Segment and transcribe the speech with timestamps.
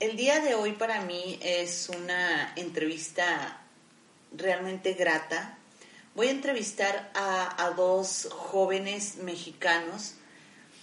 [0.00, 3.62] el día de hoy para mí es una entrevista
[4.32, 5.58] realmente grata.
[6.14, 10.14] Voy a entrevistar a, a dos jóvenes mexicanos,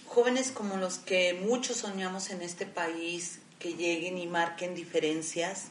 [0.06, 5.66] jóvenes como los que muchos soñamos en este país, que lleguen y marquen diferencias,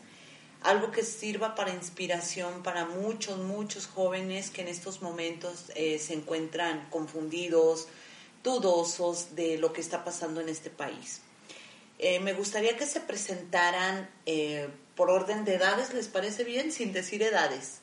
[0.61, 6.13] algo que sirva para inspiración para muchos, muchos jóvenes que en estos momentos eh, se
[6.13, 7.87] encuentran confundidos,
[8.43, 11.21] dudosos de lo que está pasando en este país.
[11.97, 16.71] Eh, me gustaría que se presentaran eh, por orden de edades, ¿les parece bien?
[16.71, 17.81] Sin decir edades.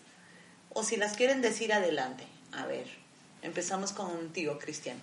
[0.71, 2.27] O si las quieren decir adelante.
[2.53, 2.87] A ver,
[3.43, 4.99] empezamos contigo, Cristian.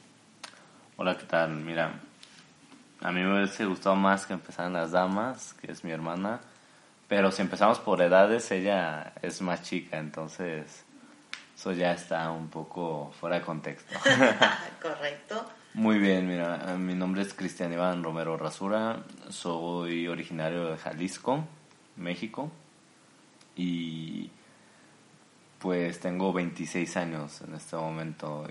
[0.98, 1.52] Hola, ¿qué tal?
[1.52, 2.00] Mira,
[3.02, 6.42] a mí me hubiese gustado más que empezaran las damas, que es mi hermana.
[7.08, 10.84] Pero si empezamos por edades, ella es más chica, entonces
[11.56, 13.98] eso ya está un poco fuera de contexto.
[14.82, 15.46] Correcto.
[15.75, 21.48] Muy bien, mira, mi nombre es Cristian Iván Romero Rasura, soy originario de Jalisco,
[21.95, 22.52] México,
[23.56, 24.31] y
[25.59, 28.48] pues tengo 26 años en este momento.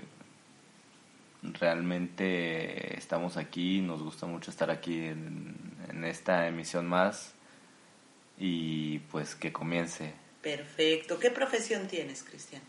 [1.43, 5.55] Realmente estamos aquí, nos gusta mucho estar aquí en,
[5.89, 7.33] en esta emisión más
[8.37, 10.13] y pues que comience.
[10.41, 11.19] Perfecto.
[11.19, 12.61] ¿Qué profesión tienes, Cristian?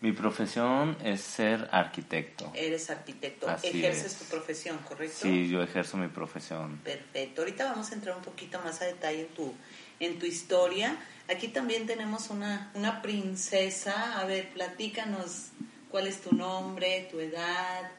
[0.00, 2.52] Mi profesión es ser arquitecto.
[2.54, 3.48] Eres arquitecto.
[3.62, 5.16] Ejerces tu profesión, ¿correcto?
[5.22, 6.78] Sí, yo ejerzo mi profesión.
[6.84, 7.40] Perfecto.
[7.40, 9.54] Ahorita vamos a entrar un poquito más a detalle en tu,
[9.98, 10.98] en tu historia.
[11.30, 14.20] Aquí también tenemos una, una princesa.
[14.20, 15.48] A ver, platícanos
[15.90, 17.90] cuál es tu nombre, tu edad,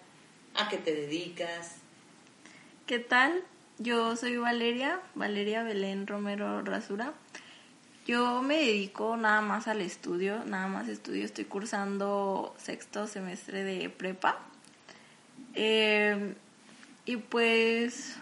[0.54, 1.78] a qué te dedicas.
[2.86, 3.44] ¿Qué tal?
[3.80, 7.14] Yo soy Valeria, Valeria Belén Romero Rasura.
[8.08, 13.90] Yo me dedico nada más al estudio, nada más estudio, estoy cursando sexto semestre de
[13.90, 14.40] prepa.
[15.56, 16.34] Eh,
[17.06, 18.16] y pues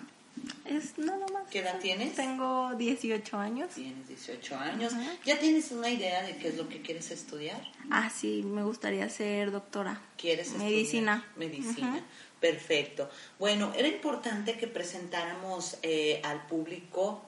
[0.65, 1.47] es nada más.
[1.51, 2.15] ¿Qué edad tienes?
[2.15, 3.75] Tengo 18 años.
[3.75, 4.93] Tienes 18 años.
[5.23, 7.61] ¿Ya tienes una idea de qué es lo que quieres estudiar?
[7.91, 10.01] Ah, sí, me gustaría ser doctora.
[10.17, 11.23] ¿Quieres Medicina.
[11.35, 12.03] Medicina.
[12.39, 13.07] Perfecto.
[13.37, 17.21] Bueno, era importante que presentáramos eh, al público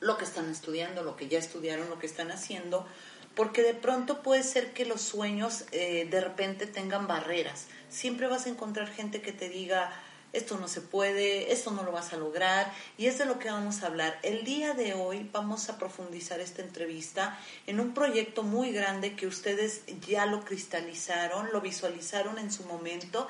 [0.00, 2.86] lo que están estudiando, lo que ya estudiaron, lo que están haciendo,
[3.34, 7.66] porque de pronto puede ser que los sueños eh, de repente tengan barreras.
[7.88, 9.92] Siempre vas a encontrar gente que te diga,
[10.32, 13.50] esto no se puede, esto no lo vas a lograr, y es de lo que
[13.50, 14.18] vamos a hablar.
[14.22, 19.26] El día de hoy vamos a profundizar esta entrevista en un proyecto muy grande que
[19.26, 23.26] ustedes ya lo cristalizaron, lo visualizaron en su momento,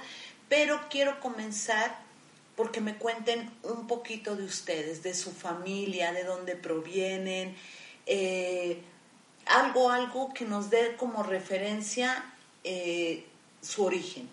[0.49, 2.08] pero quiero comenzar
[2.59, 7.55] porque me cuenten un poquito de ustedes, de su familia, de dónde provienen,
[8.05, 8.83] eh,
[9.47, 12.25] algo, algo que nos dé como referencia
[12.65, 13.25] eh,
[13.63, 14.29] su origen,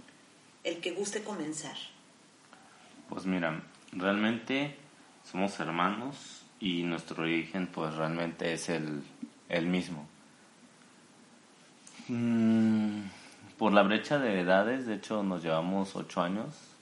[0.64, 1.78] el que guste comenzar.
[3.10, 4.76] Pues mira, realmente
[5.24, 9.04] somos hermanos y nuestro origen pues realmente es el,
[9.50, 10.08] el mismo.
[12.08, 13.02] Mm,
[13.60, 16.75] por la brecha de edades, de hecho nos llevamos ocho años,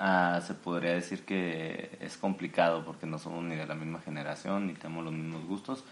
[0.00, 4.68] Ah, se podría decir que es complicado porque no somos ni de la misma generación
[4.68, 5.82] ni tenemos los mismos gustos,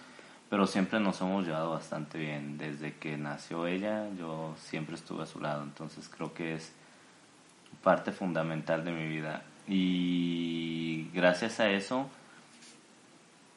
[0.49, 2.57] pero siempre nos hemos llevado bastante bien.
[2.57, 6.73] Desde que nació ella, yo siempre estuve a su lado, entonces creo que es
[7.83, 9.43] parte fundamental de mi vida.
[9.67, 12.09] Y gracias a eso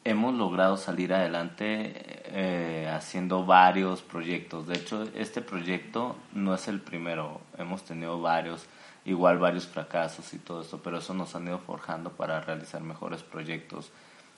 [0.04, 1.94] hemos logrado salir adelante
[2.26, 4.66] eh, haciendo varios proyectos.
[4.68, 8.66] De hecho, este proyecto no es el primero, hemos tenido varios
[9.06, 13.24] igual varios fracasos y todo esto, pero eso nos han ido forjando para realizar mejores
[13.24, 13.92] proyectos.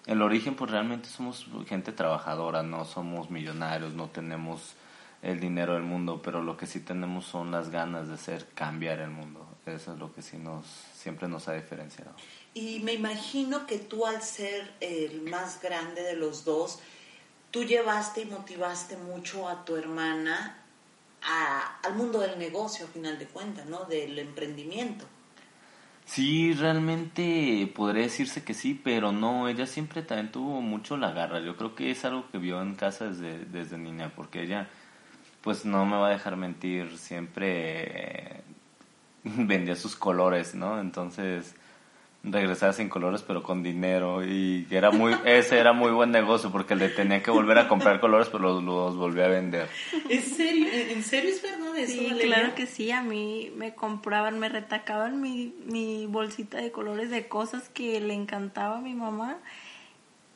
[0.06, 4.74] El origen, pues realmente somos gente trabajadora, no somos millonarios, no tenemos
[5.22, 9.00] el dinero del mundo, pero lo que sí tenemos son las ganas de hacer cambiar
[9.00, 9.48] el mundo.
[9.66, 12.12] Eso es lo que sí nos siempre nos ha diferenciado.
[12.54, 16.80] Y me imagino que tú al ser el más grande de los dos,
[17.52, 20.61] tú llevaste y motivaste mucho a tu hermana
[21.22, 23.86] al mundo del negocio, a final de cuentas, ¿no?
[23.86, 25.06] Del emprendimiento.
[26.06, 31.40] Sí, realmente podría decirse que sí, pero no, ella siempre también tuvo mucho la garra.
[31.40, 34.68] Yo creo que es algo que vio en casa desde, desde niña, porque ella,
[35.42, 38.44] pues no me va a dejar mentir, siempre
[39.24, 40.82] vendía sus colores, ¿no?
[40.82, 41.56] Entonces,
[42.24, 46.76] regresar sin colores pero con dinero y era muy ese era muy buen negocio porque
[46.76, 49.70] le tenía que volver a comprar colores pero los, los volví a vender
[50.08, 50.68] ¿En serio?
[50.72, 51.94] ¿En serio es verdad eso?
[51.94, 52.36] Sí, Valeria?
[52.36, 57.28] claro que sí, a mí me compraban, me retacaban mi, mi bolsita de colores de
[57.28, 59.40] cosas que le encantaba a mi mamá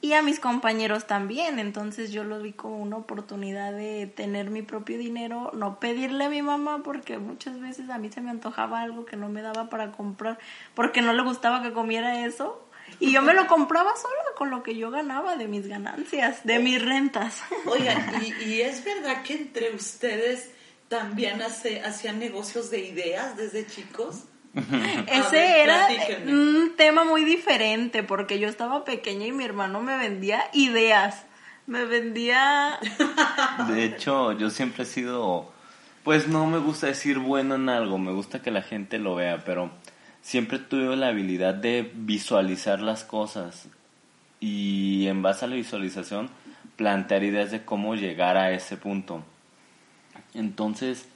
[0.05, 4.61] y a mis compañeros también, entonces yo lo vi como una oportunidad de tener mi
[4.61, 8.81] propio dinero, no pedirle a mi mamá porque muchas veces a mí se me antojaba
[8.81, 10.37] algo que no me daba para comprar
[10.75, 12.69] porque no le gustaba que comiera eso
[12.99, 16.59] y yo me lo compraba sola con lo que yo ganaba de mis ganancias, de
[16.59, 17.41] mis rentas.
[17.65, 20.51] Oigan, ¿y, y es verdad que entre ustedes
[20.87, 24.25] también hace, hacían negocios de ideas desde chicos?
[25.07, 26.31] Ese ver, era platíquenme.
[26.31, 31.25] un tema muy diferente porque yo estaba pequeña y mi hermano me vendía ideas.
[31.67, 32.79] Me vendía...
[33.67, 35.51] de hecho yo siempre he sido
[36.03, 39.43] pues no me gusta decir bueno en algo me gusta que la gente lo vea
[39.43, 39.71] pero
[40.21, 43.67] siempre tuve la habilidad de visualizar las cosas
[44.39, 46.29] y en base a la visualización
[46.75, 49.23] plantear ideas de cómo llegar a ese punto
[50.35, 51.07] entonces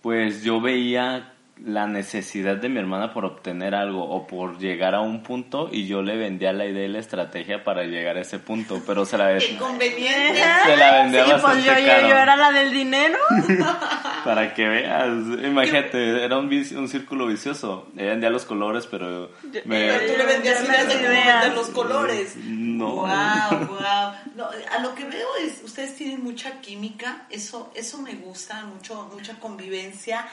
[0.00, 5.00] pues yo veía la necesidad de mi hermana por obtener algo o por llegar a
[5.00, 8.38] un punto y yo le vendía la idea y la estrategia para llegar a ese
[8.38, 10.42] punto, pero se la, ¡Qué conveniente!
[10.64, 12.08] se la vendía sí, pues bastante yo, yo, caro.
[12.08, 13.18] yo era la del dinero.
[14.24, 15.08] Para que veas,
[15.44, 17.88] imagínate, era un, círculo vicioso.
[17.96, 19.30] Ella vendía los colores, pero
[19.64, 19.88] me...
[19.88, 22.36] Pero tú le vendías Yo ideas de vender los colores.
[22.36, 22.86] No.
[22.86, 24.12] Wow, wow.
[24.36, 29.08] No, a lo que veo es, ustedes tienen mucha química, eso, eso me gusta, mucho,
[29.14, 30.26] mucha convivencia.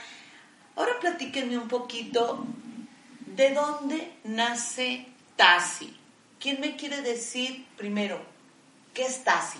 [0.75, 2.45] Ahora platíquenme un poquito
[3.25, 5.05] de dónde nace
[5.35, 5.95] Tasi.
[6.39, 8.19] ¿Quién me quiere decir primero
[8.93, 9.59] qué es Tasi?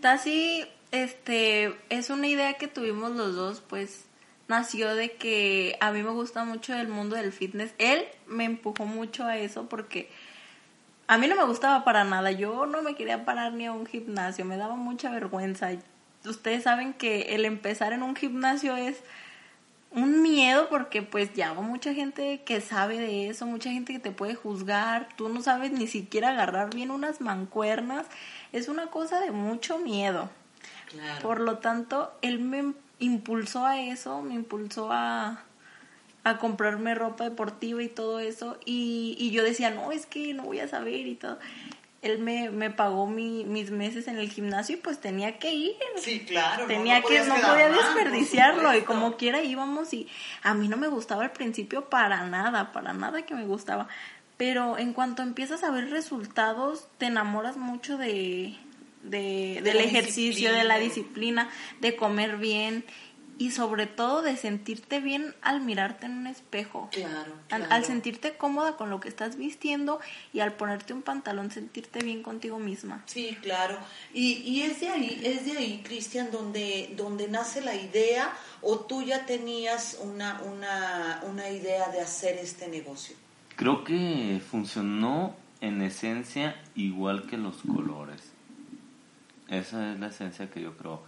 [0.00, 4.04] Tasi, este, es una idea que tuvimos los dos, pues
[4.48, 7.72] nació de que a mí me gusta mucho el mundo del fitness.
[7.78, 10.10] Él me empujó mucho a eso porque
[11.06, 12.30] a mí no me gustaba para nada.
[12.32, 15.70] Yo no me quería parar ni a un gimnasio, me daba mucha vergüenza.
[16.24, 19.02] Ustedes saben que el empezar en un gimnasio es
[19.94, 24.10] un miedo porque pues ya mucha gente que sabe de eso, mucha gente que te
[24.10, 28.06] puede juzgar, tú no sabes ni siquiera agarrar bien unas mancuernas,
[28.52, 30.30] es una cosa de mucho miedo.
[30.88, 31.22] Claro.
[31.22, 35.44] Por lo tanto, él me impulsó a eso, me impulsó a,
[36.24, 38.58] a comprarme ropa deportiva y todo eso.
[38.64, 41.38] Y, y yo decía, no, es que no voy a saber y todo.
[42.04, 45.74] Él me, me pagó mi- mis meses en el gimnasio y pues tenía que ir.
[45.96, 46.66] Sí, claro.
[46.66, 50.06] Tenía no que, no podía mal, desperdiciarlo y como quiera íbamos y
[50.42, 53.88] a mí no me gustaba al principio para nada, para nada que me gustaba.
[54.36, 58.54] Pero en cuanto empiezas a ver resultados, te enamoras mucho de,
[59.02, 61.48] de, De del ejercicio, de la disciplina,
[61.80, 62.84] de comer bien
[63.38, 66.88] y sobre todo de sentirte bien al mirarte en un espejo.
[66.92, 70.00] Claro, Al, al sentirte cómoda con lo que estás vistiendo
[70.32, 73.02] y al ponerte un pantalón sentirte bien contigo misma.
[73.06, 73.78] Sí, claro.
[74.12, 78.32] Y, y es de ahí, es de ahí, Cristian, donde, donde nace la idea
[78.62, 83.16] o tú ya tenías una, una, una idea de hacer este negocio.
[83.56, 88.32] Creo que funcionó en esencia igual que los colores.
[89.48, 91.02] Esa es la esencia que yo creo.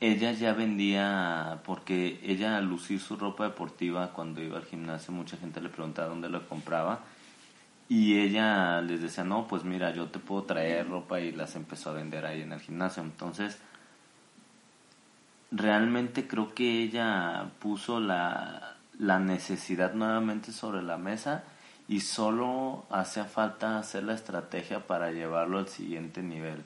[0.00, 5.36] Ella ya vendía, porque ella al lucir su ropa deportiva cuando iba al gimnasio, mucha
[5.36, 7.00] gente le preguntaba dónde lo compraba.
[7.88, 11.90] Y ella les decía, no, pues mira, yo te puedo traer ropa y las empezó
[11.90, 13.02] a vender ahí en el gimnasio.
[13.02, 13.58] Entonces,
[15.50, 21.44] realmente creo que ella puso la, la necesidad nuevamente sobre la mesa
[21.88, 26.62] y solo hacía falta hacer la estrategia para llevarlo al siguiente nivel.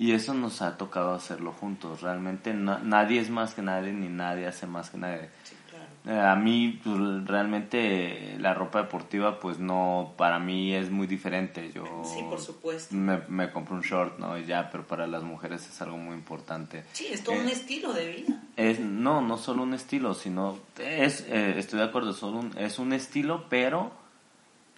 [0.00, 2.00] Y eso nos ha tocado hacerlo juntos.
[2.00, 5.28] Realmente na- nadie es más que nadie ni nadie hace más que nadie.
[5.44, 5.84] Sí, claro.
[6.06, 11.70] Eh, A mí pues, realmente la ropa deportiva pues no, para mí es muy diferente.
[11.74, 12.94] Yo Sí, por supuesto.
[12.94, 14.38] me, me compro un short, ¿no?
[14.38, 16.84] Y ya, pero para las mujeres es algo muy importante.
[16.94, 18.42] Sí, es todo un Eh, estilo de vida.
[18.56, 22.78] es, no, no solo un estilo, sino es, eh, estoy de acuerdo, solo un- es
[22.78, 23.90] un estilo, pero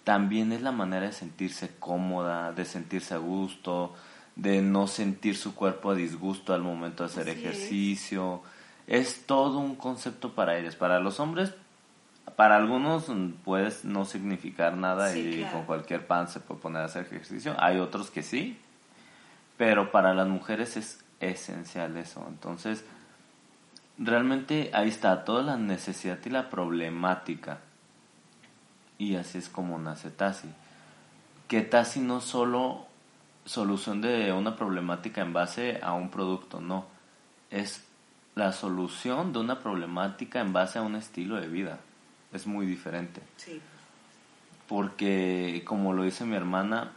[0.03, 3.95] también es la manera de sentirse cómoda, de sentirse a gusto,
[4.35, 8.41] de no sentir su cuerpo a disgusto al momento de hacer Así ejercicio.
[8.87, 9.25] Es.
[9.25, 10.75] todo un concepto para ellos.
[10.75, 11.53] Para los hombres,
[12.35, 15.53] para algunos mm, puede no significar nada Sí, y claro.
[15.57, 17.55] con cualquier pan se puede poner a hacer ejercicio.
[17.59, 18.57] Hay otros que sí,
[19.57, 22.25] pero para las mujeres es esencial eso.
[22.27, 22.83] Entonces,
[23.97, 27.59] realmente ahí está toda la necesidad y la problemática.
[28.97, 30.49] Y así es como nace Tassi.
[31.47, 32.87] Que Tassi no solo
[33.45, 36.85] solución de una problemática en base a un producto, no.
[37.49, 37.83] Es
[38.35, 41.79] la solución de una problemática en base a un estilo de vida.
[42.31, 43.21] es muy diferente.
[43.37, 43.61] Sí.
[44.67, 46.93] Porque, como lo dice mi hermana,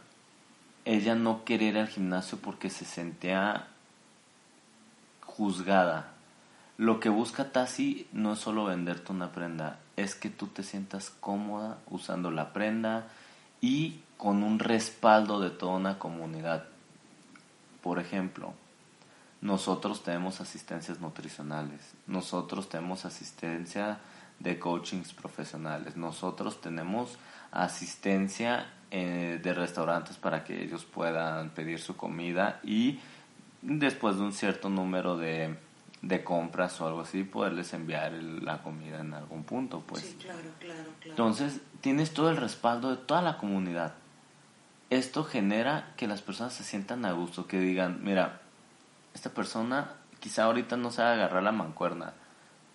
[0.83, 3.67] ella no quería ir al gimnasio porque se sentía
[5.21, 6.13] juzgada.
[6.77, 11.09] Lo que busca Tassi no es solo venderte una prenda, es que tú te sientas
[11.09, 13.07] cómoda usando la prenda
[13.61, 16.65] y con un respaldo de toda una comunidad.
[17.81, 18.53] Por ejemplo,
[19.41, 23.99] nosotros tenemos asistencias nutricionales, nosotros tenemos asistencia
[24.39, 27.17] de coachings profesionales, nosotros tenemos
[27.51, 32.99] asistencia eh, de restaurantes para que ellos puedan pedir su comida y
[33.61, 35.55] después de un cierto número de,
[36.01, 40.03] de compras o algo así, poderles enviar la comida en algún punto, pues.
[40.03, 41.09] Sí, claro, claro, claro.
[41.09, 43.93] Entonces, tienes todo el respaldo de toda la comunidad.
[44.89, 48.41] Esto genera que las personas se sientan a gusto, que digan, mira,
[49.13, 52.13] esta persona quizá ahorita no sabe agarrar la mancuerna,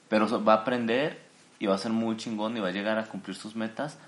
[0.08, 1.22] pero va a aprender
[1.58, 3.98] y va a ser muy chingón y va a llegar a cumplir sus metas.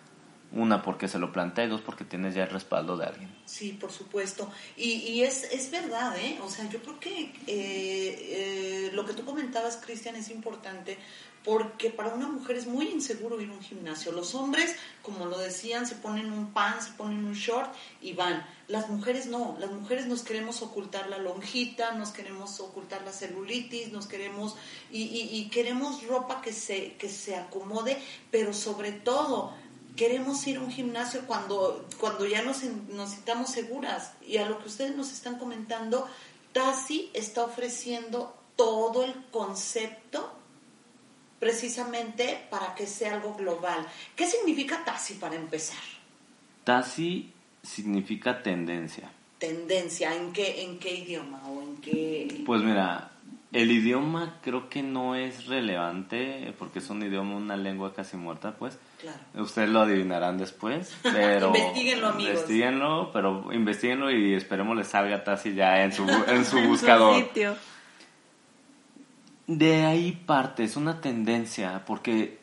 [0.55, 3.35] Una, porque se lo plantea y dos, porque tienes ya el respaldo de alguien.
[3.45, 4.49] Sí, por supuesto.
[4.77, 6.39] Y, y es, es verdad, ¿eh?
[6.45, 10.97] O sea, yo creo que eh, eh, lo que tú comentabas, Cristian, es importante
[11.45, 14.13] porque para una mujer es muy inseguro ir a un gimnasio.
[14.13, 17.71] Los hombres, como lo decían, se ponen un pan, se ponen un short
[18.01, 18.47] y van.
[18.67, 23.93] Las mujeres no, las mujeres nos queremos ocultar la lonjita, nos queremos ocultar la celulitis,
[23.93, 24.57] nos queremos
[24.91, 27.99] y, y, queremos ropa que se, que se acomode,
[28.31, 29.53] pero sobre todo
[29.97, 34.13] queremos ir a un gimnasio cuando, cuando ya nos, nos sintamos seguras.
[34.27, 36.09] Y a lo que ustedes nos están comentando,
[36.53, 40.33] Tassi está ofreciendo todo el concepto
[41.39, 43.87] precisamente para que sea algo global.
[44.17, 45.83] ¿Qué significa TASI para empezar?
[46.65, 47.33] TASI
[47.63, 49.11] significa tendencia.
[49.39, 52.43] Tendencia, ¿en qué, en qué idioma o en qué...?
[52.47, 53.11] Pues mira,
[53.55, 58.57] el idioma creo que no es relevante porque es un idioma, una lengua casi muerta,
[58.57, 58.79] pues.
[59.01, 59.19] Claro.
[59.45, 61.49] Ustedes lo adivinarán después, pero...
[61.49, 62.33] investiguenlo, amigos.
[62.33, 67.17] Investiguenlo, pero investiguenlo y esperemos les salga Tassi ya en su, en su buscador.
[67.17, 67.57] sitio.
[69.47, 72.41] De ahí parte, es una tendencia, porque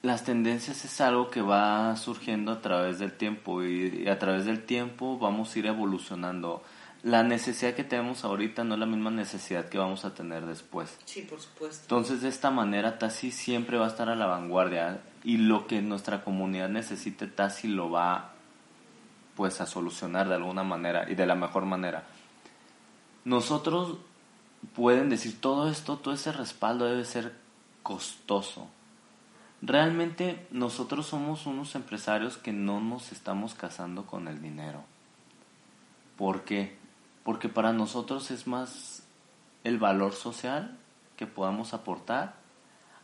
[0.00, 4.64] las tendencias es algo que va surgiendo a través del tiempo y a través del
[4.64, 6.62] tiempo vamos a ir evolucionando.
[7.08, 10.98] La necesidad que tenemos ahorita no es la misma necesidad que vamos a tener después.
[11.06, 11.80] Sí, por supuesto.
[11.84, 15.80] Entonces, de esta manera, Tassi siempre va a estar a la vanguardia y lo que
[15.80, 18.34] nuestra comunidad necesite, Tassi lo va
[19.36, 22.04] pues a solucionar de alguna manera y de la mejor manera.
[23.24, 23.96] Nosotros
[24.74, 27.32] pueden decir todo esto, todo ese respaldo debe ser
[27.82, 28.68] costoso.
[29.62, 34.84] Realmente nosotros somos unos empresarios que no nos estamos casando con el dinero.
[36.18, 36.77] ¿Por qué?
[37.28, 39.02] Porque para nosotros es más
[39.62, 40.78] el valor social
[41.14, 42.36] que podamos aportar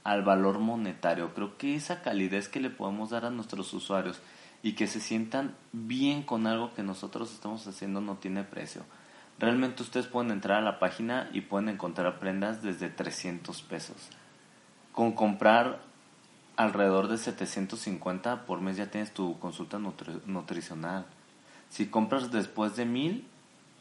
[0.02, 1.34] al valor monetario.
[1.34, 4.22] Creo que esa calidez que le podemos dar a nuestros usuarios
[4.62, 8.86] y que se sientan bien con algo que nosotros estamos haciendo no tiene precio.
[9.38, 14.08] Realmente ustedes pueden entrar a la página y pueden encontrar prendas desde 300 pesos.
[14.92, 15.82] Con comprar
[16.56, 21.04] alrededor de 750 por mes ya tienes tu consulta nutricional.
[21.68, 23.33] Si compras después de 1000,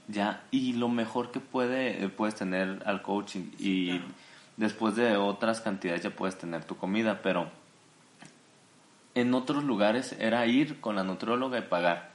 [0.08, 4.02] ya, y lo mejor que puede, eh, puedes tener al coaching y
[4.58, 7.50] después de otras cantidades ya puedes tener tu comida, pero
[9.16, 12.12] en otros lugares era ir con la nutrióloga y pagar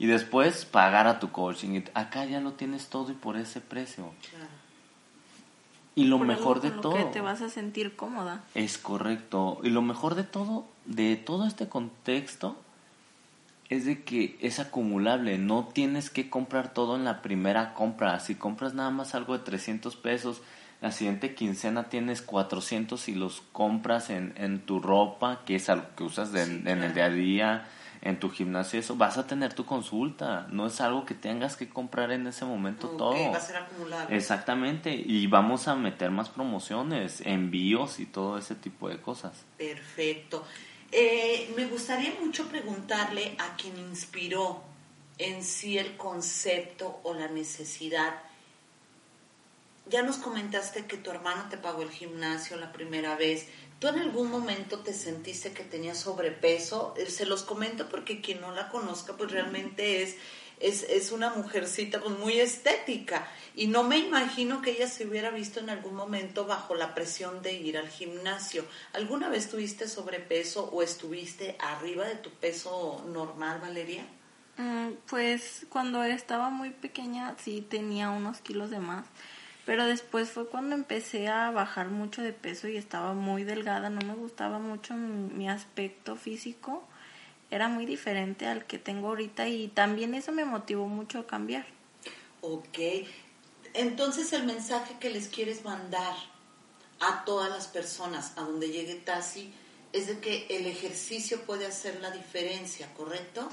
[0.00, 1.82] y después pagar a tu coaching.
[1.92, 4.10] Acá ya lo tienes todo y por ese precio.
[4.30, 4.46] Claro.
[5.94, 6.94] Y lo Por mejor de lo todo.
[6.94, 8.42] que te vas a sentir cómoda.
[8.54, 9.60] Es correcto.
[9.62, 12.56] Y lo mejor de todo, de todo este contexto,
[13.70, 15.38] es de que es acumulable.
[15.38, 18.20] No tienes que comprar todo en la primera compra.
[18.20, 20.42] Si compras nada más algo de 300 pesos,
[20.82, 25.86] la siguiente quincena tienes 400 y los compras en, en tu ropa, que es algo
[25.96, 26.84] que usas de- Sí, en claro.
[26.84, 27.68] el día a día,
[28.02, 30.46] en tu gimnasio, eso, vas a tener tu consulta.
[30.50, 33.30] No es algo que tengas que comprar en ese momento todo.
[33.30, 34.16] va a ser acumulable.
[34.16, 39.44] Exactamente, y vamos a meter más promociones, envíos y todo ese tipo de cosas.
[39.58, 40.44] Perfecto.
[40.92, 44.62] Eh, me gustaría mucho preguntarle a quien inspiró
[45.18, 48.14] en sí el concepto o la necesidad.
[49.86, 53.46] Ya nos comentaste que tu hermano te pagó el gimnasio la primera vez.
[53.80, 56.94] ¿Tú en algún momento te sentiste que tenías sobrepeso?
[56.96, 60.16] Eh, Se los comento porque quien no la conozca, pues realmente es,
[60.60, 63.26] es, es una mujercita pues muy estética.
[63.56, 67.40] Y no me imagino que ella se hubiera visto en algún momento bajo la presión
[67.40, 68.66] de ir al gimnasio.
[68.92, 74.04] ¿Alguna vez tuviste sobrepeso o estuviste arriba de tu peso normal, Valeria?
[74.58, 79.06] Mm, Pues cuando estaba muy pequeña sí tenía unos kilos de más,
[79.66, 84.00] Pero después fue cuando empecé a bajar mucho de peso y estaba muy delgada, no
[84.06, 86.82] me gustaba mucho mi aspecto físico,
[87.50, 91.66] era muy diferente al que tengo ahorita y también eso me motivó mucho a cambiar.
[92.40, 92.78] Ok,
[93.74, 96.14] entonces el mensaje que les quieres mandar
[97.00, 99.52] a todas las personas, a donde llegue Tasi,
[99.92, 103.48] es de que el ejercicio puede hacer la diferencia, ¿correcto?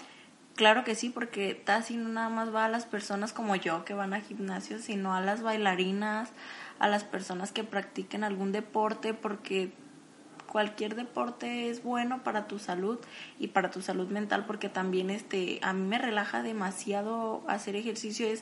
[0.57, 3.93] Claro que sí, porque Tassi no nada más va a las personas como yo que
[3.93, 6.31] van a gimnasio, sino a las bailarinas,
[6.79, 9.71] a las personas que practiquen algún deporte, porque
[10.47, 12.97] cualquier deporte es bueno para tu salud
[13.37, 18.25] y para tu salud mental, porque también este a mí me relaja demasiado hacer ejercicio,
[18.25, 18.41] es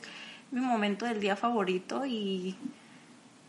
[0.50, 2.56] mi momento del día favorito y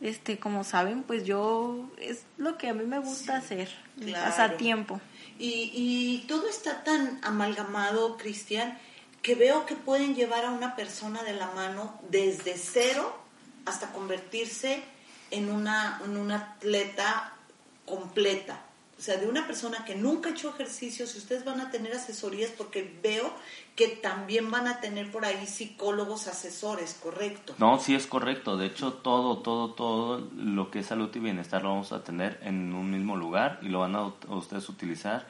[0.02, 3.70] este como saben pues yo es lo que a mí me gusta hacer
[4.16, 5.00] hasta tiempo
[5.40, 8.78] y, y todo está tan amalgamado, Cristian,
[9.22, 13.18] que veo que pueden llevar a una persona de la mano desde cero
[13.66, 14.84] hasta convertirse
[15.32, 17.34] en una, en una atleta
[17.86, 18.67] completa.
[18.98, 21.94] O sea, de una persona que nunca ha hecho ejercicio, si ustedes van a tener
[21.94, 23.32] asesorías, porque veo
[23.76, 27.54] que también van a tener por ahí psicólogos asesores, ¿correcto?
[27.60, 28.58] No, sí es correcto.
[28.58, 32.40] De hecho, todo, todo, todo lo que es salud y bienestar lo vamos a tener
[32.42, 35.28] en un mismo lugar y lo van a ustedes utilizar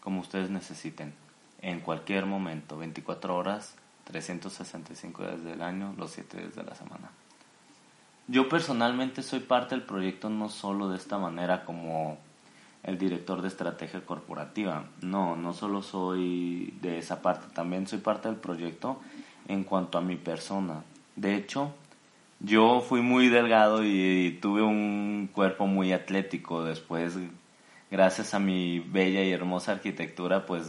[0.00, 1.14] como ustedes necesiten,
[1.60, 7.10] en cualquier momento, 24 horas, 365 días del año, los 7 días de la semana.
[8.28, 12.18] Yo personalmente soy parte del proyecto no solo de esta manera como
[12.82, 14.84] el director de estrategia corporativa.
[15.02, 19.00] No, no solo soy de esa parte, también soy parte del proyecto
[19.48, 20.84] en cuanto a mi persona.
[21.16, 21.74] De hecho,
[22.40, 26.64] yo fui muy delgado y, tuve un cuerpo muy atlético.
[26.64, 27.18] Después,
[27.90, 30.68] gracias a mi bella y hermosa arquitectura, pues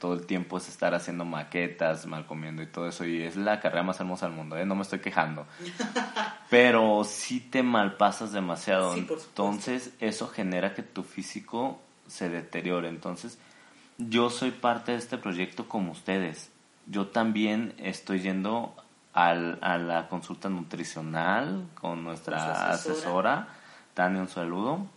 [0.00, 3.04] todo el tiempo es estar haciendo maquetas, mal comiendo y todo eso.
[3.04, 4.66] Y es la carrera más hermosa del mundo, ¿eh?
[4.66, 5.46] no me estoy quejando.
[6.50, 8.94] Pero sí te malpasas demasiado.
[8.94, 12.88] Entonces, eso genera que tu físico se deteriore.
[12.88, 13.38] Entonces,
[13.98, 16.50] yo soy parte de este proyecto como ustedes.
[16.86, 18.74] Yo también estoy yendo
[19.12, 23.48] al, a la consulta nutricional con nuestra asesora,
[23.94, 24.88] Tania, un saludo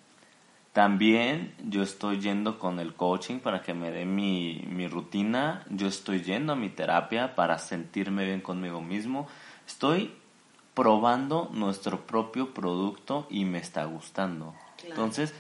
[0.74, 5.64] también yo estoy yendo con el coaching para que me dé mi, mi rutina.
[5.70, 9.28] Yo estoy yendo a mi terapia para sentirme bien conmigo mismo.
[9.68, 10.12] Estoy
[10.74, 14.56] probando nuestro propio producto y me está gustando.
[14.84, 15.36] Entonces,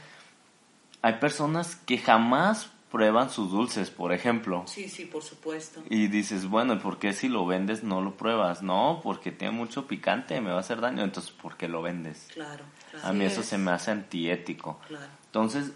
[1.02, 4.64] hay personas que jamás prueban sus dulces, por ejemplo.
[4.68, 5.82] Sí, sí, por supuesto.
[5.90, 8.62] Y dices, bueno, ¿y por qué si lo vendes no lo pruebas?
[8.62, 12.28] No, porque tiene mucho picante, me va a hacer daño, entonces ¿por qué lo vendes?
[12.32, 12.64] Claro,
[13.02, 13.08] claro.
[13.08, 14.80] A mí eso se me hace antiético.
[15.26, 15.72] Entonces,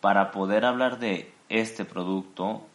[0.00, 2.66] para poder hablar de este producto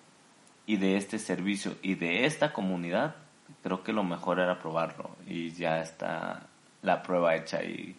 [0.66, 3.16] y de este servicio y de esta comunidad,
[3.64, 6.48] creo que lo mejor era probarlo y ya está
[6.82, 7.96] la prueba hecha y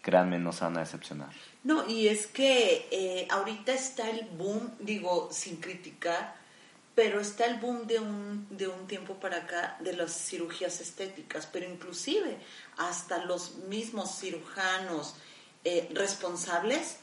[0.00, 1.28] créanme, no se van a decepcionar.
[1.62, 6.39] No, y es que eh, ahorita está el boom, digo, sin criticar,
[6.94, 11.46] pero está el boom de un, de un tiempo para acá de las cirugías estéticas,
[11.46, 12.38] pero inclusive
[12.76, 15.14] hasta los mismos cirujanos
[15.64, 16.96] eh, responsables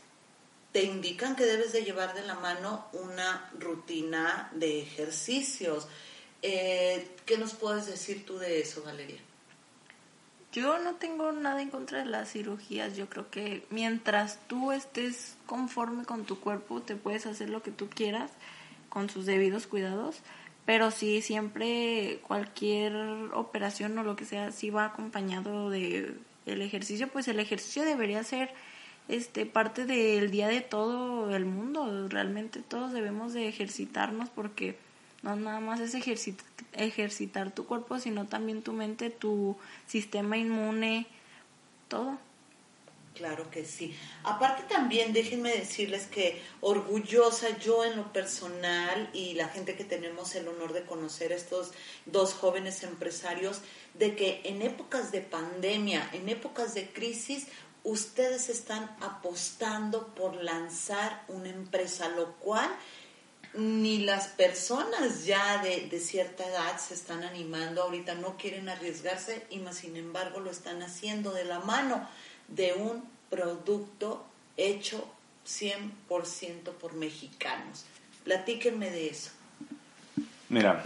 [0.71, 5.88] te indican que debes de llevar de la mano una rutina de ejercicios.
[6.41, 9.19] Eh, ¿Qué nos puedes decir tú de eso, Valeria?
[10.52, 12.95] Yo no tengo nada en contra de las cirugías.
[12.95, 17.71] Yo creo que mientras tú estés conforme con tu cuerpo, te puedes hacer lo que
[17.71, 18.32] tú quieras
[18.97, 20.21] con sus debidos cuidados.
[20.65, 22.95] Pero sí, siempre cualquier
[23.36, 26.15] operación o lo que sea, si va acompañado de
[26.47, 28.49] el ejercicio, pues el ejercicio debería ser
[29.07, 32.07] este parte del día de todo el mundo.
[32.10, 34.79] Realmente todos debemos de ejercitarnos porque
[35.21, 35.93] no nada más es
[36.73, 41.05] ejercitar tu cuerpo, sino también tu mente, tu sistema inmune,
[41.88, 42.17] todo.
[43.17, 43.97] Claro que sí.
[44.23, 50.36] Aparte también déjenme decirles que orgullosa yo en lo personal y la gente que tenemos
[50.36, 51.71] el honor de conocer estos
[52.06, 53.62] dos jóvenes empresarios,
[53.95, 57.47] de que en épocas de pandemia, en épocas de crisis,
[57.84, 62.69] ustedes están apostando por lanzar una empresa, lo cual
[63.56, 69.47] ni las personas ya de, de, cierta edad se están animando ahorita, no quieren arriesgarse
[69.49, 72.08] y más sin embargo lo están haciendo de la mano
[72.47, 75.07] de un producto hecho
[75.45, 77.86] 100% por mexicanos.
[78.23, 79.31] Platíquenme de eso.
[80.49, 80.81] Mira,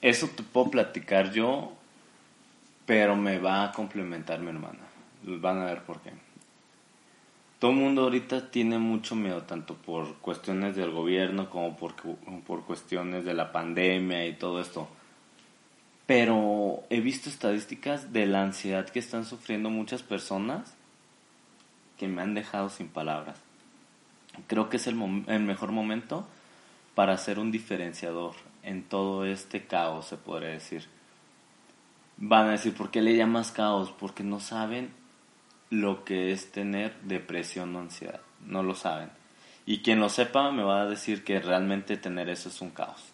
[0.00, 1.72] eso te puedo platicar yo,
[2.86, 4.80] pero me va a complementar mi hermana.
[5.22, 6.12] Van a ver por qué
[7.58, 11.94] todo el mundo ahorita tiene mucho miedo, tanto por cuestiones del gobierno como por,
[12.46, 14.88] por cuestiones de la pandemia y todo esto.
[16.06, 20.74] Pero he visto estadísticas de la ansiedad que están sufriendo muchas personas
[21.98, 23.38] que me han dejado sin palabras.
[24.46, 26.26] Creo que es el, mejor momento
[26.94, 30.86] para ser un diferenciador en todo este caos, se podría decir.
[32.18, 33.92] Van a decir, ¿por qué le llamas caos?
[33.98, 34.90] Porque no saben
[35.70, 38.20] lo que es tener depresión o ansiedad.
[38.44, 39.10] No lo saben.
[39.64, 43.12] Y quien lo sepa me va a decir que realmente tener eso es un caos.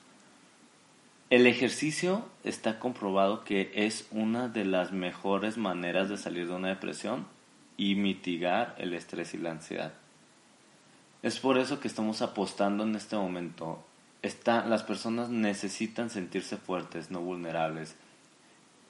[1.31, 6.69] El ejercicio está comprobado que es una de las mejores maneras de salir de una
[6.69, 7.27] depresión
[7.77, 9.93] y mitigar el estrés y la ansiedad.
[11.23, 13.85] Es por eso que estamos apostando en este momento.
[14.23, 17.95] Está, las personas necesitan sentirse fuertes, no vulnerables.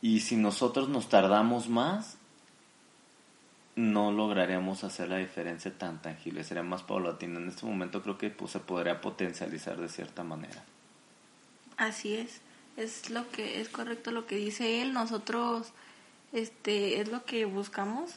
[0.01, 2.17] Y si nosotros nos tardamos más,
[3.77, 7.39] no lograremos hacer la diferencia tan tangible, sería más paulatina.
[7.39, 10.65] En este momento creo que pues, se podría potencializar de cierta manera.
[11.77, 12.41] Así es,
[12.77, 14.93] es lo que es correcto lo que dice él.
[14.93, 15.73] Nosotros,
[16.33, 18.17] este, es lo que buscamos.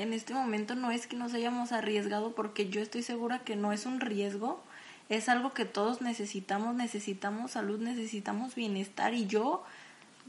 [0.00, 3.72] En este momento no es que nos hayamos arriesgado porque yo estoy segura que no
[3.72, 4.62] es un riesgo,
[5.10, 9.62] es algo que todos necesitamos, necesitamos salud, necesitamos bienestar y yo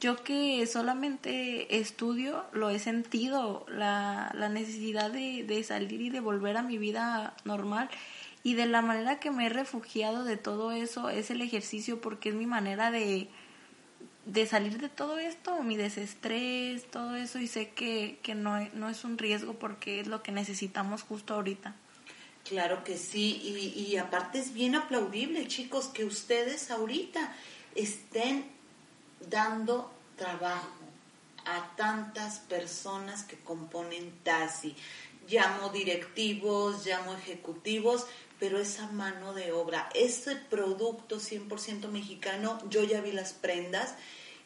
[0.02, 6.20] yo que solamente estudio, lo he sentido, la, la necesidad de, de, salir y de
[6.20, 7.88] volver a mi vida normal.
[8.44, 12.30] Y de la manera que me he refugiado de todo eso es el ejercicio porque
[12.30, 13.30] es mi manera de,
[14.26, 17.40] de salir de todo esto, mi desestrés, todo eso.
[17.40, 21.34] Y sé que, que no, no es un riesgo porque es lo que necesitamos justo
[21.34, 21.76] ahorita.
[22.48, 27.34] Claro que sí, y, y aparte es bien aplaudible, chicos, que ustedes ahorita
[27.76, 28.46] estén
[29.30, 30.82] dando trabajo
[31.46, 34.76] a tantas personas que componen TASI.
[35.28, 38.08] Llamo directivos, llamo ejecutivos,
[38.42, 43.94] pero esa mano de obra, ese producto 100% mexicano, yo ya vi las prendas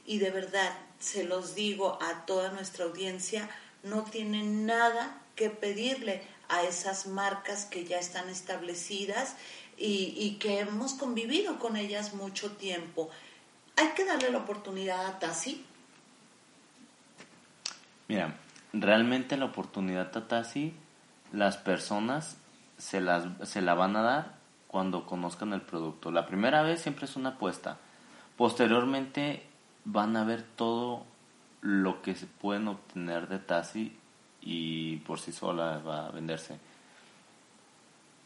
[0.06, 3.50] y de verdad se los digo a toda nuestra audiencia,
[3.84, 9.38] no tienen nada que pedirle a esas marcas que ya están establecidas
[9.78, 13.10] y, y que hemos convivido con ellas mucho tiempo.
[13.78, 15.66] ¿Hay que darle la oportunidad a Tasi?
[18.10, 18.36] Mira,
[18.74, 20.74] realmente la oportunidad a Tasi,
[21.32, 22.36] las personas
[22.78, 24.36] se, las, se la van a dar
[24.68, 26.12] cuando conozcan el producto.
[26.12, 27.78] La primera vez siempre es una apuesta.
[28.38, 29.46] Posteriormente
[29.86, 31.06] van a ver todo
[31.62, 33.98] lo que se pueden obtener de Tasi
[34.42, 36.60] y por sí sola va a venderse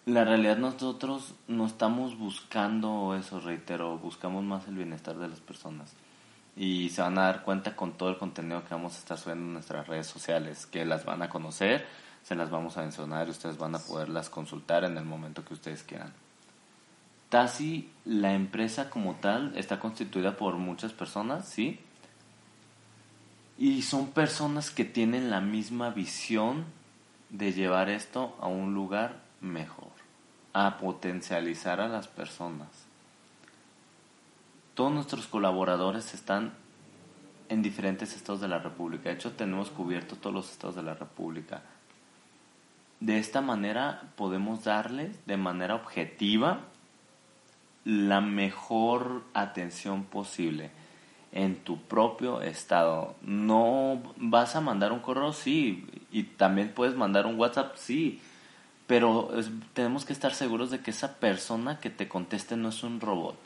[0.09, 5.93] la realidad nosotros no estamos buscando eso, reitero, buscamos más el bienestar de las personas.
[6.55, 9.45] Y se van a dar cuenta con todo el contenido que vamos a estar subiendo
[9.45, 11.85] en nuestras redes sociales, que las van a conocer,
[12.23, 15.53] se las vamos a mencionar y ustedes van a poderlas consultar en el momento que
[15.53, 16.13] ustedes quieran.
[17.29, 21.79] Tasi, la empresa como tal, está constituida por muchas personas, ¿sí?
[23.57, 26.65] Y son personas que tienen la misma visión
[27.29, 29.89] de llevar esto a un lugar mejor
[30.53, 32.67] a potencializar a las personas.
[34.73, 36.53] Todos nuestros colaboradores están
[37.49, 39.09] en diferentes estados de la República.
[39.09, 41.61] De hecho, tenemos cubierto todos los estados de la República.
[42.99, 46.61] De esta manera podemos darles de manera objetiva
[47.85, 50.71] la mejor atención posible
[51.31, 53.15] en tu propio estado.
[53.21, 58.21] No vas a mandar un correo, sí, y también puedes mandar un WhatsApp, sí,
[58.87, 59.29] pero
[59.73, 63.37] tenemos que estar seguros de que esa persona que te conteste no es un robot,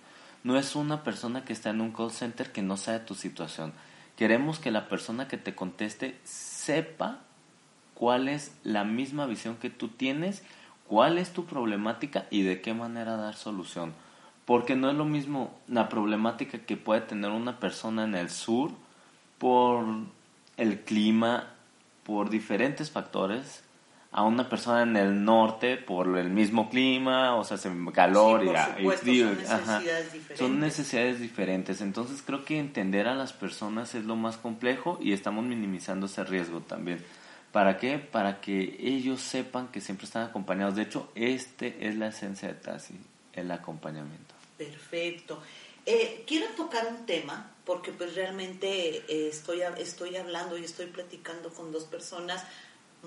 [0.43, 3.73] no es una persona que está en un call center que no sabe tu situación.
[4.15, 7.21] Queremos que la persona que te conteste sepa
[7.93, 10.43] cuál es la misma visión que tú tienes,
[10.87, 13.93] cuál es tu problemática y de qué manera dar solución.
[14.45, 18.71] Porque no es lo mismo la problemática que puede tener una persona en el sur
[19.37, 19.85] por
[20.57, 21.53] el clima,
[22.03, 23.63] por diferentes factores,
[24.13, 27.57] a una persona en el norte por el mismo clima, o sea,
[27.93, 28.43] calor
[28.77, 29.29] y, frío.
[29.29, 30.37] Son necesidades, diferentes.
[30.37, 31.81] son necesidades diferentes.
[31.81, 36.23] Entonces creo que entender a las personas es lo más complejo y estamos minimizando ese
[36.23, 37.03] riesgo también.
[37.53, 37.99] ¿Para qué?
[37.99, 40.75] Para que ellos sepan que siempre están acompañados.
[40.75, 42.95] De hecho, este es la esencia de TASI,
[43.33, 44.33] el acompañamiento.
[44.57, 45.39] Perfecto.
[45.85, 51.53] Eh, quiero tocar un tema porque pues realmente eh, estoy, estoy hablando y estoy platicando
[51.53, 52.43] con dos personas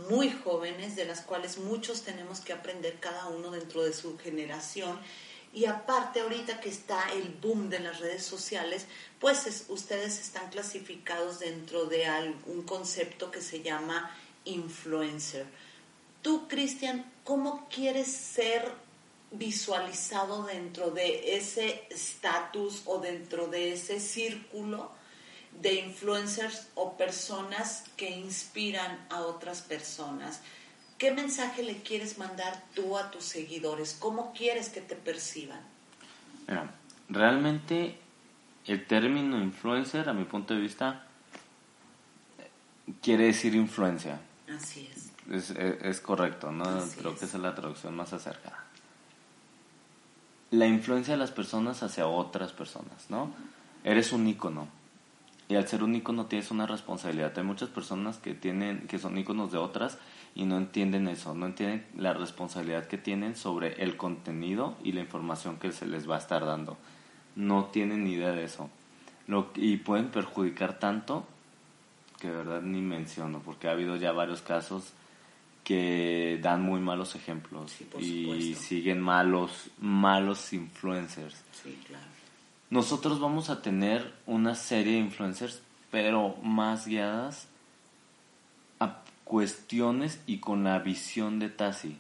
[0.09, 4.97] muy jóvenes, de las cuales muchos tenemos que aprender cada uno dentro de su generación.
[5.53, 8.87] Y aparte ahorita que está el boom de las redes sociales,
[9.19, 14.15] pues ustedes están clasificados dentro de algún concepto que se llama
[14.47, 15.47] influencer.
[16.23, 18.73] Tú, Cristian, ¿cómo quieres ser
[19.31, 24.91] visualizado dentro de ese estatus o dentro de ese círculo
[25.61, 30.43] de influencers o personas que inspiran a otras personas.
[30.99, 33.97] ¿Qué mensaje le quieres mandar tú a tus seguidores?
[33.99, 35.61] ¿Cómo quieres que te perciban?
[37.09, 37.99] Realmente
[38.67, 41.07] el término influencer, a mi punto de vista,
[43.03, 44.21] quiere decir influencia.
[44.55, 45.13] Así es.
[45.31, 46.65] Es, es, correcto, ¿no?
[46.99, 48.65] Creo que esa es la traducción más acercada.
[50.51, 53.33] La influencia de las personas hacia otras personas, ¿no?
[53.83, 54.69] Eres un ícono.
[55.49, 57.33] Y al ser un ícono tienes una responsabilidad.
[57.37, 59.99] Hay muchas personas que tienen, que son íconos de otras
[60.35, 65.01] y no entienden eso, no entienden la responsabilidad que tienen sobre el contenido y la
[65.01, 66.77] información que se les va a estar dando.
[67.37, 68.71] No tienen ni idea de eso.
[69.29, 71.27] Lo, y pueden perjudicar tanto
[72.21, 74.93] que de verdad ni menciono, porque ha habido ya varios casos
[75.65, 81.43] que dan muy malos ejemplos y siguen malos, malos influencers.
[82.71, 87.49] Nosotros vamos a tener una serie de influencers, pero más guiadas
[88.79, 91.97] a cuestiones y con la visión de Tassi.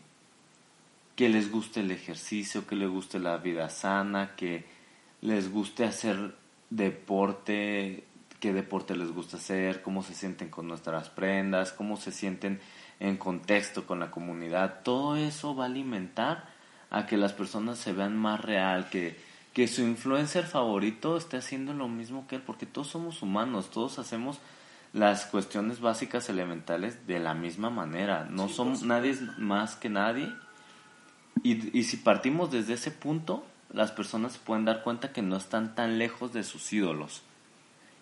[1.17, 4.65] Que les guste el ejercicio, que les guste la vida sana, que
[5.23, 6.37] les guste hacer
[6.71, 8.05] deporte
[8.41, 12.61] qué deporte les gusta hacer, cómo se sienten con nuestras prendas, cómo se sienten
[13.01, 14.81] en contexto con la comunidad.
[14.83, 16.49] Todo eso va a alimentar
[16.91, 19.19] a que las personas se vean más real, que,
[19.53, 23.99] que su influencer favorito esté haciendo lo mismo que él, porque todos somos humanos, todos
[23.99, 24.39] hacemos
[24.93, 28.27] las cuestiones básicas elementales de la misma manera.
[28.31, 30.33] No somos nadie más que nadie.
[31.43, 35.37] Y, y si partimos desde ese punto, las personas se pueden dar cuenta que no
[35.37, 37.23] están tan lejos de sus ídolos.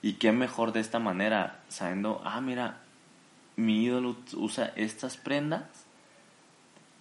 [0.04, 2.82] Y qué mejor de esta manera, sabiendo, ah, mira,
[3.56, 5.62] mi ídolo usa estas prendas,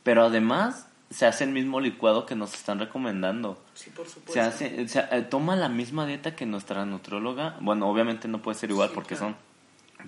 [0.03, 3.61] pero además se hace el mismo licuado que nos están recomendando.
[3.73, 4.31] Sí, por supuesto.
[4.31, 7.57] Se hace, eh, toma la misma dieta que nuestra nutrióloga.
[7.59, 9.35] Bueno, obviamente no puede ser igual porque son.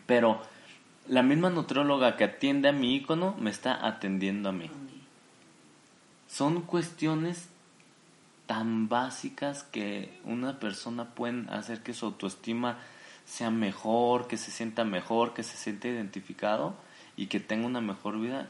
[0.05, 0.41] Pero
[1.10, 4.71] la misma nutrióloga que atiende a mi ícono me está atendiendo a mí.
[6.29, 7.49] Son cuestiones
[8.47, 12.79] tan básicas que una persona puede hacer que su autoestima
[13.25, 16.75] sea mejor, que se sienta mejor, que se sienta identificado
[17.17, 18.49] y que tenga una mejor vida,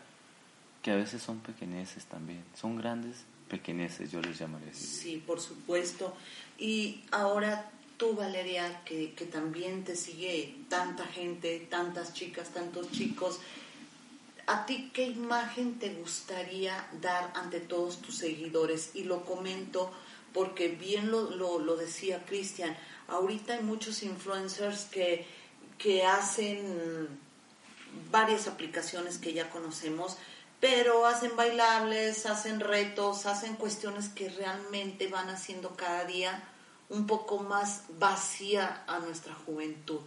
[0.82, 4.86] que a veces son pequeñeces también, son grandes pequeñeces, yo les llamaría así.
[4.86, 6.14] Sí, por supuesto.
[6.58, 13.40] Y ahora tú, Valeria, que, que también te sigue tanta gente, tantas chicas, tantos chicos,
[14.48, 18.92] ¿A ti qué imagen te gustaría dar ante todos tus seguidores?
[18.94, 19.92] Y lo comento
[20.34, 22.78] porque bien lo, lo, decía Cristian,
[23.08, 25.26] ahorita hay muchos influencers que,
[25.78, 27.08] que hacen
[28.12, 30.18] varias aplicaciones que ya conocemos,
[30.60, 36.44] pero hacen bailables, hacen retos, hacen cuestiones que realmente van haciendo cada día
[36.90, 40.02] un poco más vacía a nuestra juventud.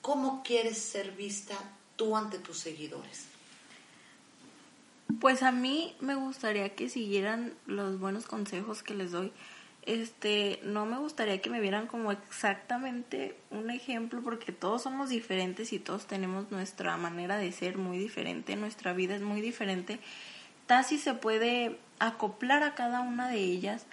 [0.00, 1.56] ¿Cómo quieres ser vista
[1.96, 3.26] tú ante tus seguidores?
[5.20, 9.32] Pues a mí me gustaría que siguieran los buenos consejos que les doy.
[9.86, 15.74] Este, no me gustaría que me vieran como exactamente un ejemplo porque todos somos diferentes
[15.74, 19.98] y todos tenemos nuestra manera de ser muy diferente, nuestra vida es muy diferente.
[20.66, 23.84] Tassi se puede acoplar a cada una de ellas,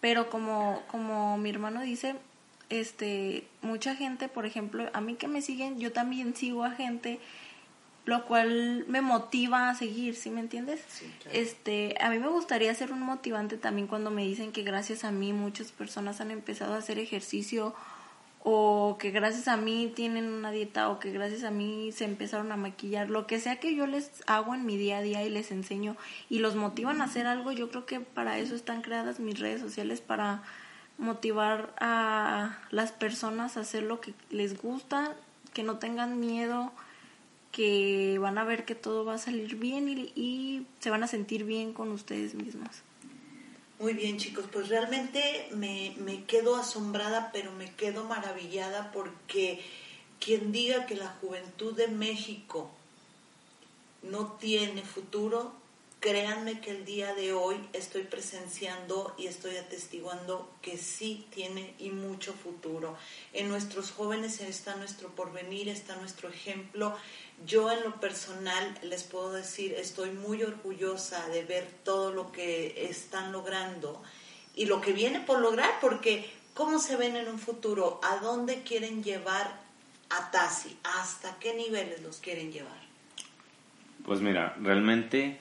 [0.00, 2.16] pero como como mi hermano dice,
[2.70, 7.20] este, mucha gente, por ejemplo, a mí que me siguen, yo también sigo a gente
[8.04, 10.82] lo cual me motiva a seguir, ¿sí me entiendes?
[11.32, 15.10] Este, a mí me gustaría ser un motivante también cuando me dicen que gracias a
[15.10, 17.74] mí muchas personas han empezado a hacer ejercicio
[18.46, 22.52] o que gracias a mí tienen una dieta o que gracias a mí se empezaron
[22.52, 25.30] a maquillar, lo que sea que yo les hago en mi día a día y
[25.30, 25.96] les enseño
[26.28, 29.62] y los motivan a hacer algo, yo creo que para eso están creadas mis redes
[29.62, 30.42] sociales para
[30.98, 35.16] motivar a las personas a hacer lo que les gusta,
[35.54, 36.70] que no tengan miedo
[37.54, 41.44] que van a ver que todo va a salir bien y, se van a sentir
[41.44, 42.82] bien con ustedes mismos.
[43.78, 49.62] Muy bien chicos, pues realmente me, me quedo asombrada, pero me quedo maravillada porque
[50.18, 52.70] quien diga que la juventud de México
[54.02, 55.52] no tiene futuro,
[56.04, 61.88] créanme que el día de hoy estoy presenciando y estoy atestiguando que sí tiene y
[61.88, 62.94] mucho futuro.
[63.32, 66.94] En nuestros jóvenes está nuestro porvenir, está nuestro ejemplo
[67.46, 72.88] yo en lo personal les puedo decir, estoy muy orgullosa de ver todo lo que
[72.88, 74.02] están logrando
[74.54, 78.00] y lo que viene por lograr, porque ¿cómo se ven en un futuro?
[78.02, 79.60] ¿A dónde quieren llevar
[80.10, 80.78] a Tassi?
[80.98, 82.84] ¿Hasta qué niveles los quieren llevar?
[84.04, 85.40] Pues mira, realmente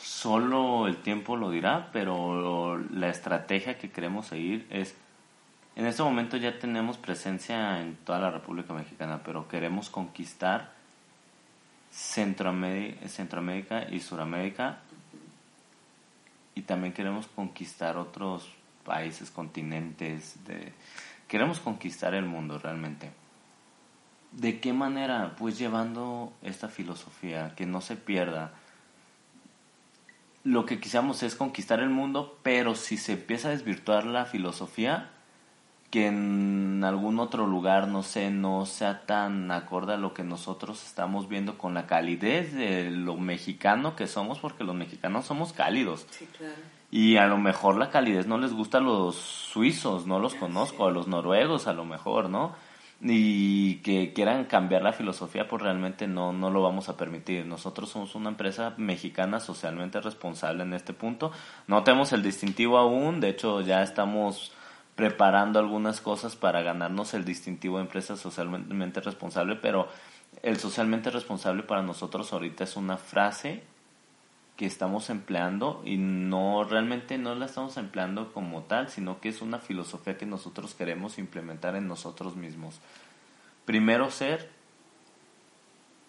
[0.00, 4.94] solo el tiempo lo dirá, pero la estrategia que queremos seguir es
[5.76, 10.72] En este momento ya tenemos presencia en toda la República Mexicana, pero queremos conquistar
[11.90, 14.78] Centroamérica, y Suramérica
[16.54, 18.48] y también queremos conquistar otros
[18.84, 20.72] países, continentes, de,
[21.28, 23.10] queremos conquistar el mundo realmente.
[24.32, 25.36] ¿De qué manera?
[25.38, 28.52] Pues llevando esta filosofía, que no se pierda.
[30.44, 35.10] Lo que quisiéramos es conquistar el mundo, pero si se empieza a desvirtuar la filosofía,
[35.96, 40.84] que en algún otro lugar, no sé, no sea tan acorde a lo que nosotros
[40.84, 46.06] estamos viendo con la calidez de lo mexicano que somos, porque los mexicanos somos cálidos.
[46.10, 46.52] Sí, claro.
[46.90, 50.86] Y a lo mejor la calidez no les gusta a los suizos, no los conozco,
[50.86, 52.54] a los noruegos a lo mejor, ¿no?
[53.00, 57.46] Y que quieran cambiar la filosofía, pues realmente no, no lo vamos a permitir.
[57.46, 61.32] Nosotros somos una empresa mexicana socialmente responsable en este punto.
[61.66, 64.52] No tenemos el distintivo aún, de hecho ya estamos
[64.96, 69.88] preparando algunas cosas para ganarnos el distintivo de empresa socialmente responsable, pero
[70.42, 73.62] el socialmente responsable para nosotros ahorita es una frase
[74.56, 79.42] que estamos empleando y no realmente no la estamos empleando como tal, sino que es
[79.42, 82.80] una filosofía que nosotros queremos implementar en nosotros mismos.
[83.66, 84.48] Primero ser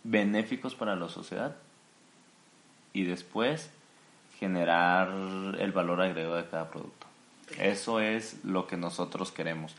[0.03, 1.57] benéficos para la sociedad
[2.93, 3.69] y después
[4.39, 5.09] generar
[5.59, 7.06] el valor agregado de cada producto.
[7.59, 9.75] Eso es lo que nosotros queremos.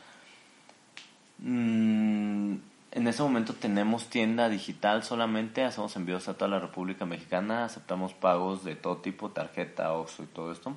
[1.39, 2.55] Mm,
[2.91, 8.13] en ese momento tenemos tienda digital solamente, hacemos envíos a toda la República Mexicana, aceptamos
[8.13, 10.75] pagos de todo tipo, tarjeta, OXXO y todo esto.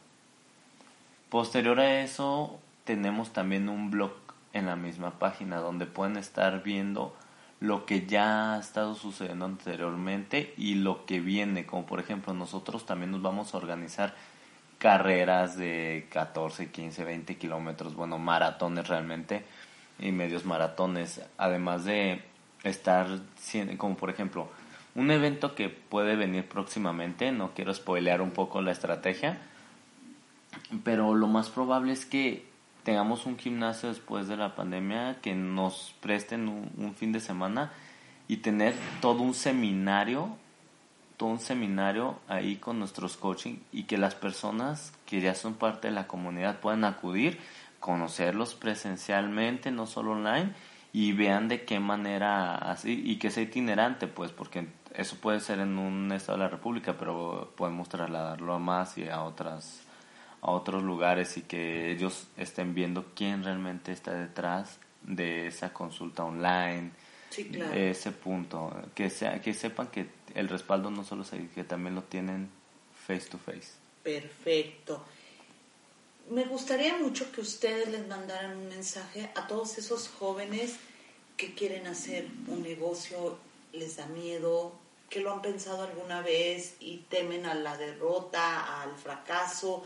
[1.31, 4.11] Posterior a eso, tenemos también un blog
[4.51, 7.15] en la misma página donde pueden estar viendo
[7.61, 12.85] lo que ya ha estado sucediendo anteriormente y lo que viene, como por ejemplo nosotros
[12.85, 14.13] también nos vamos a organizar
[14.77, 19.45] carreras de 14, 15, 20 kilómetros, bueno, maratones realmente
[19.99, 22.25] y medios maratones, además de
[22.65, 23.07] estar,
[23.77, 24.49] como por ejemplo,
[24.95, 29.39] un evento que puede venir próximamente, no quiero spoilear un poco la estrategia,
[30.83, 32.45] pero lo más probable es que
[32.83, 37.71] tengamos un gimnasio después de la pandemia, que nos presten un, fin de semana
[38.27, 40.29] y tener todo un seminario,
[41.17, 45.89] todo un seminario ahí con nuestros coaching y que las personas que ya son parte
[45.89, 47.39] de la comunidad puedan acudir,
[47.79, 50.53] conocerlos presencialmente, no solo online,
[50.93, 55.59] y vean de qué manera así, y que sea itinerante, pues, porque eso puede ser
[55.59, 59.85] en un estado de la República, pero podemos trasladarlo a más y a otras
[60.41, 66.23] a otros lugares y que ellos estén viendo quién realmente está detrás de esa consulta
[66.23, 66.91] online,
[67.73, 72.03] ese punto, que sea, que sepan que el respaldo no solo se que también lo
[72.03, 72.49] tienen
[73.07, 73.73] face to face.
[74.03, 75.03] Perfecto.
[76.29, 80.77] Me gustaría mucho que ustedes les mandaran un mensaje a todos esos jóvenes
[81.37, 83.37] que quieren hacer un negocio,
[83.73, 84.73] les da miedo,
[85.09, 89.83] que lo han pensado alguna vez y temen a la derrota, al fracaso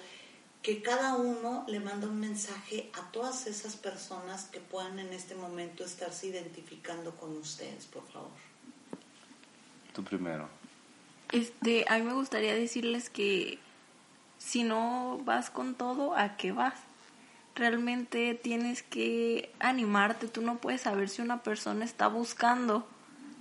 [0.66, 5.36] que cada uno le manda un mensaje a todas esas personas que puedan en este
[5.36, 8.32] momento estarse identificando con ustedes, por favor.
[9.94, 10.50] Tú primero.
[11.32, 13.60] Este, a mí me gustaría decirles que
[14.40, 16.80] si no vas con todo, ¿a qué vas?
[17.54, 22.88] Realmente tienes que animarte, tú no puedes saber si una persona está buscando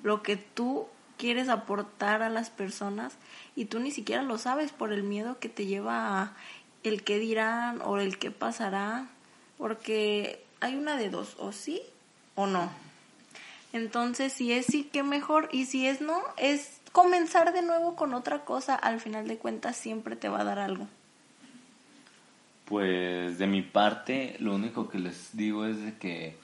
[0.03, 3.15] lo que tú quieres aportar a las personas
[3.57, 6.33] y tú ni siquiera lo sabes por el miedo que te lleva a
[6.85, 9.09] el qué dirán o el qué pasará,
[9.59, 11.81] porque hay una de dos, o sí
[12.35, 12.71] o no.
[13.73, 18.15] Entonces, si es sí, qué mejor, y si es no, es comenzar de nuevo con
[18.15, 20.87] otra cosa, al final de cuentas siempre te va a dar algo.
[22.67, 26.37] Pues de mi parte, lo único que les digo es de que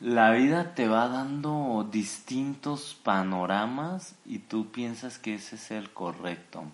[0.00, 6.64] la vida te va dando distintos panoramas y tú piensas que ese es el correcto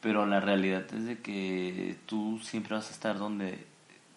[0.00, 3.66] pero la realidad es de que tú siempre vas a estar donde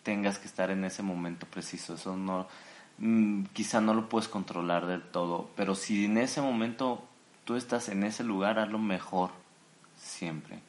[0.04, 1.96] tengas que estar en ese momento preciso.
[1.96, 2.48] Eso no,
[3.00, 7.04] mm, quizá no lo puedes controlar del todo, pero si en ese momento
[7.46, 9.32] tú estás en ese lugar, hazlo mejor
[9.98, 10.60] siempre.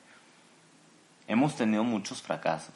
[1.28, 2.74] Hemos tenido muchos fracasos,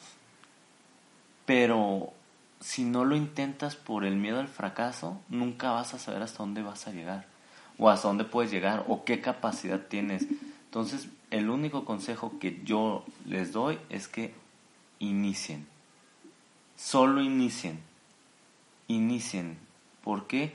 [1.45, 2.13] pero
[2.59, 6.61] si no lo intentas por el miedo al fracaso, nunca vas a saber hasta dónde
[6.61, 7.25] vas a llegar,
[7.77, 10.25] o hasta dónde puedes llegar, o qué capacidad tienes.
[10.77, 14.35] Entonces, el único consejo que yo les doy es que
[14.99, 15.67] inicien.
[16.75, 17.81] Solo inicien.
[18.87, 19.57] Inicien.
[20.03, 20.53] ¿Por qué?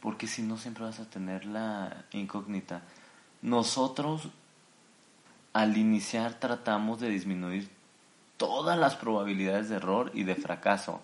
[0.00, 2.82] Porque si no siempre vas a tener la incógnita.
[3.40, 4.28] Nosotros
[5.54, 7.70] al iniciar tratamos de disminuir
[8.36, 11.00] todas las probabilidades de error y de fracaso,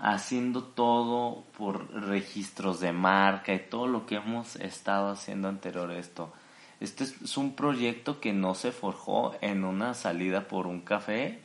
[0.00, 5.96] haciendo todo por registros de marca y todo lo que hemos estado haciendo anterior a
[5.96, 6.32] esto.
[6.80, 11.40] Este es un proyecto que no se forjó en una salida por un café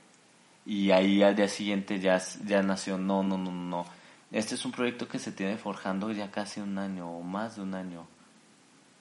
[0.65, 2.97] y ahí al día siguiente ya, ya nació.
[2.97, 3.85] No, no, no, no.
[4.31, 7.63] Este es un proyecto que se tiene forjando ya casi un año o más de
[7.63, 8.07] un año.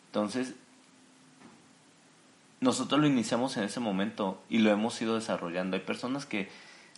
[0.06, 0.54] Entonces,
[2.60, 5.76] nosotros lo iniciamos en ese momento y lo hemos ido desarrollando.
[5.76, 6.48] Hay personas que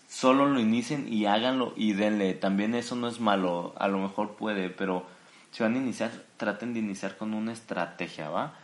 [0.08, 2.34] solo lo inicien y háganlo y denle.
[2.34, 5.06] También eso no es malo, a lo mejor puede, pero
[5.50, 8.54] si van a iniciar, traten de iniciar con una estrategia, ¿va?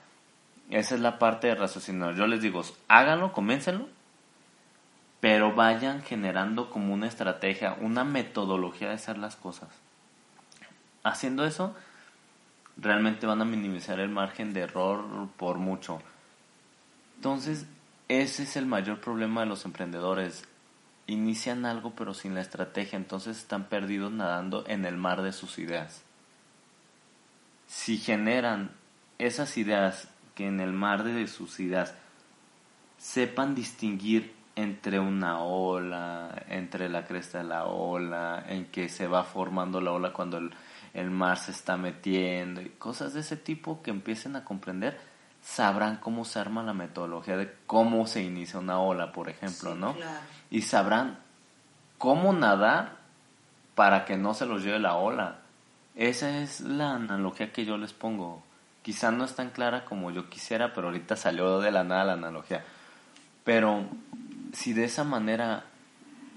[0.70, 2.14] Esa es la parte de raciocinar.
[2.14, 3.88] Yo les digo, háganlo, coméncenlo,
[5.20, 9.68] pero vayan generando como una estrategia, una metodología de hacer las cosas.
[11.04, 11.74] Haciendo eso,
[12.76, 16.00] realmente van a minimizar el margen de error por mucho.
[17.16, 17.66] Entonces,
[18.08, 20.44] ese es el mayor problema de los emprendedores.
[21.06, 25.58] Inician algo pero sin la estrategia, entonces están perdidos nadando en el mar de sus
[25.58, 26.02] ideas.
[27.66, 28.70] Si generan
[29.18, 31.94] esas ideas que en el mar de sus ideas
[32.98, 39.24] sepan distinguir entre una ola, entre la cresta de la ola, en que se va
[39.24, 40.50] formando la ola cuando el,
[40.94, 44.98] el mar se está metiendo y cosas de ese tipo que empiecen a comprender,
[45.42, 49.96] sabrán cómo se arma la metodología de cómo se inicia una ola, por ejemplo, ¿no?
[50.50, 51.18] Y sabrán
[51.98, 52.96] cómo nadar
[53.74, 55.38] para que no se los lleve la ola.
[55.94, 58.42] Esa es la analogía que yo les pongo.
[58.82, 62.12] Quizá no es tan clara como yo quisiera, pero ahorita salió de la nada la
[62.14, 62.64] analogía.
[63.44, 63.86] Pero
[64.52, 65.64] si de esa manera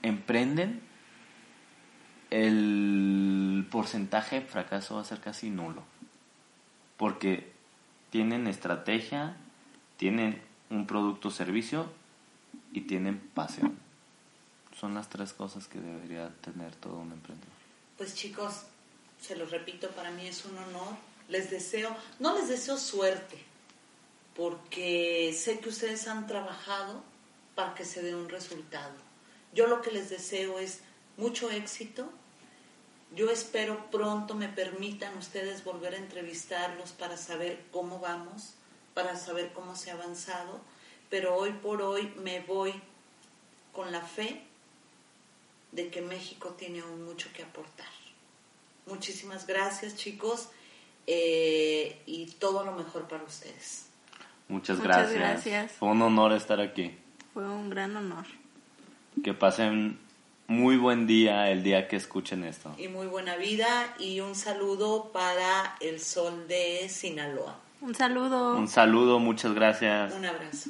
[0.03, 0.81] emprenden,
[2.29, 5.83] el porcentaje de fracaso va a ser casi nulo.
[6.97, 7.51] Porque
[8.09, 9.37] tienen estrategia,
[9.97, 11.91] tienen un producto o servicio
[12.71, 13.77] y tienen pasión.
[14.79, 17.53] Son las tres cosas que debería tener todo un emprendedor.
[17.97, 18.65] Pues chicos,
[19.19, 20.95] se los repito, para mí es un honor.
[21.27, 23.37] Les deseo, no les deseo suerte,
[24.35, 27.03] porque sé que ustedes han trabajado
[27.55, 28.93] para que se dé un resultado.
[29.53, 30.81] Yo lo que les deseo es
[31.17, 32.09] mucho éxito,
[33.15, 38.55] yo espero pronto me permitan ustedes volver a entrevistarlos para saber cómo vamos,
[38.93, 40.59] para saber cómo se ha avanzado,
[41.09, 42.73] pero hoy por hoy me voy
[43.71, 44.43] con la fe
[45.71, 47.87] de que México tiene aún mucho que aportar.
[48.85, 50.49] Muchísimas gracias chicos
[51.07, 53.89] eh, y todo lo mejor para ustedes.
[54.47, 55.13] Muchas, gracias.
[55.13, 55.71] gracias.
[55.73, 56.95] Fue un honor estar aquí.
[57.33, 58.25] Fue un gran honor.
[59.23, 59.99] Que pasen
[60.47, 62.73] muy buen día el día que escuchen esto.
[62.77, 67.59] Y muy buena vida y un saludo para el sol de Sinaloa.
[67.81, 68.55] Un saludo.
[68.55, 70.13] Un saludo, muchas gracias.
[70.13, 70.69] Un abrazo.